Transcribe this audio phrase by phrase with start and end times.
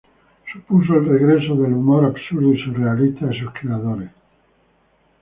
[0.51, 4.09] Supuso el regreso del humor absurdo y surrealista de sus creadores.